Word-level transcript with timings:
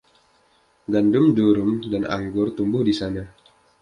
Gandum 0.95 1.27
durum 1.37 1.71
dan 1.91 2.03
anggur 2.15 2.47
tumbuh 2.57 2.81
di 2.89 2.93
sana. 2.99 3.21